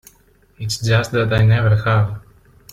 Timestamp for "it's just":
0.57-1.11